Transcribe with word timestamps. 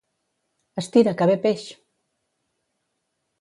Estira, 0.81 1.13
que 1.19 1.27
ve 1.31 1.35
peix! 1.43 1.67